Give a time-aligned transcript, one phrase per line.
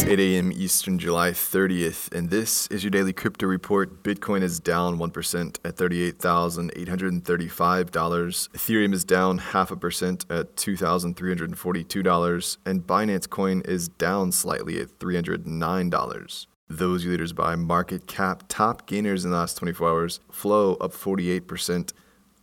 [0.00, 0.50] It's 8 a.m.
[0.50, 4.02] Eastern, July 30th, and this is your daily crypto report.
[4.02, 7.90] Bitcoin is down 1% at $38,835.
[7.90, 14.98] Ethereum is down half a percent at $2,342, and Binance Coin is down slightly at
[14.98, 16.46] $309.
[16.70, 20.20] Those leaders by market cap, top gainers in the last 24 hours.
[20.30, 21.92] Flow up 48%,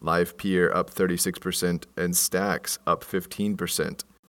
[0.04, 4.04] Livepeer up 36%, and Stacks up 15%.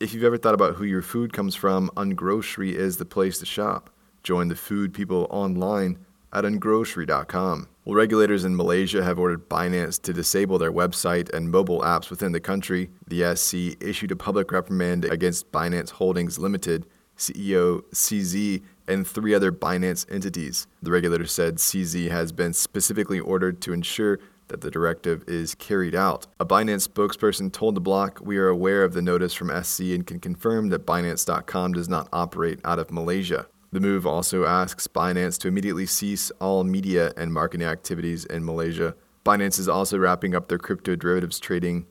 [0.00, 3.44] If you've ever thought about who your food comes from, Ungrocery is the place to
[3.44, 3.90] shop.
[4.22, 5.98] Join the food people online
[6.32, 7.68] at ungrocery.com.
[7.84, 12.32] Well, regulators in Malaysia have ordered Binance to disable their website and mobile apps within
[12.32, 12.88] the country.
[13.08, 16.86] The SC issued a public reprimand against Binance Holdings Limited,
[17.18, 20.66] CEO CZ, and three other Binance entities.
[20.80, 24.18] The regulator said CZ has been specifically ordered to ensure
[24.50, 26.26] that the directive is carried out.
[26.38, 30.06] A Binance spokesperson told the block, We are aware of the notice from SC and
[30.06, 33.46] can confirm that Binance.com does not operate out of Malaysia.
[33.72, 38.94] The move also asks Binance to immediately cease all media and marketing activities in Malaysia.
[39.24, 41.86] Binance is also wrapping up their crypto derivatives trading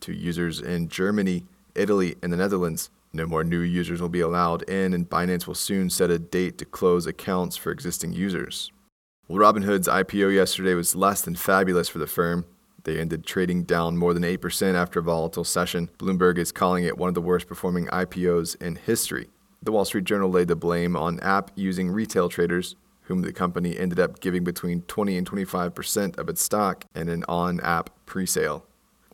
[0.00, 1.44] to users in Germany,
[1.74, 2.90] Italy, and the Netherlands.
[3.12, 6.58] No more new users will be allowed in, and Binance will soon set a date
[6.58, 8.72] to close accounts for existing users.
[9.32, 12.44] Well, Robinhood's IPO yesterday was less than fabulous for the firm.
[12.84, 15.88] They ended trading down more than 8% after a volatile session.
[15.98, 19.30] Bloomberg is calling it one of the worst performing IPOs in history.
[19.62, 23.78] The Wall Street Journal laid the blame on app using retail traders, whom the company
[23.78, 28.26] ended up giving between 20 and 25% of its stock in an on app pre
[28.26, 28.66] sale.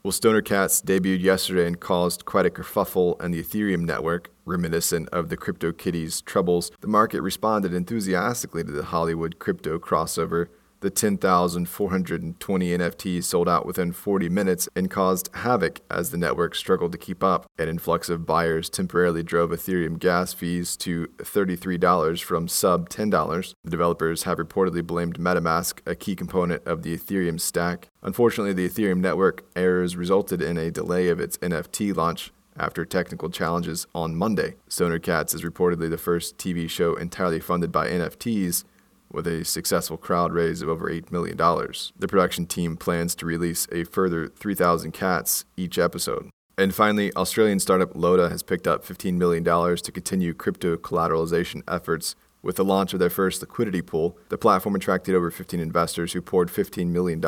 [0.05, 4.31] Well, Stoner Cats debuted yesterday and caused quite a kerfuffle in the Ethereum network.
[4.45, 10.47] Reminiscent of the CryptoKitties troubles, the market responded enthusiastically to the Hollywood crypto crossover,
[10.81, 16.93] the 10,420 NFTs sold out within 40 minutes and caused havoc as the network struggled
[16.93, 17.47] to keep up.
[17.59, 23.55] An influx of buyers temporarily drove Ethereum gas fees to $33 from sub $10.
[23.65, 27.89] The developers have reportedly blamed MetaMask, a key component of the Ethereum stack.
[28.03, 33.31] Unfortunately, the Ethereum network errors resulted in a delay of its NFT launch after technical
[33.31, 34.55] challenges on Monday.
[34.69, 38.65] Stoner Cats is reportedly the first TV show entirely funded by NFTs
[39.11, 41.37] with a successful crowd raise of over $8 million.
[41.37, 46.31] The production team plans to release a further 3,000 cats each episode.
[46.57, 52.17] And finally, Australian startup Loda has picked up $15 million to continue crypto collateralization efforts.
[52.43, 56.23] With the launch of their first liquidity pool, the platform attracted over 15 investors who
[56.23, 57.21] poured $15 million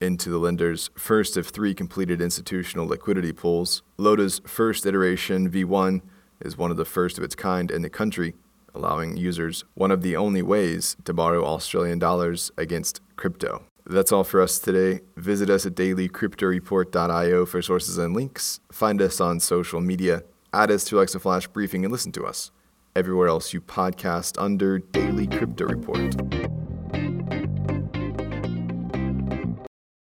[0.00, 3.82] into the lender's first of three completed institutional liquidity pools.
[3.98, 6.00] Loda's first iteration, V1,
[6.40, 8.34] is one of the first of its kind in the country
[8.74, 13.64] allowing users one of the only ways to borrow Australian dollars against crypto.
[13.84, 15.00] That's all for us today.
[15.16, 18.60] Visit us at dailycryptoreport.io for sources and links.
[18.70, 20.22] Find us on social media.
[20.52, 22.50] Add us to Alexa Flash Briefing and listen to us
[22.94, 26.61] everywhere else you podcast under Daily Crypto Report.